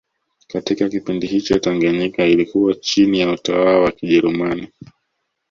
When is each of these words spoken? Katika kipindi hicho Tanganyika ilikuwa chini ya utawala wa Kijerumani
Katika 0.47 0.89
kipindi 0.89 1.27
hicho 1.27 1.59
Tanganyika 1.59 2.25
ilikuwa 2.25 2.75
chini 2.75 3.19
ya 3.19 3.31
utawala 3.31 3.79
wa 3.79 3.91
Kijerumani 3.91 4.69